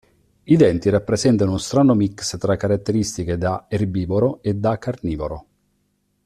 [0.45, 5.45] I denti rappresentano uno strano mix tra caratteristiche “da erbivoro” e “da carnivoro”.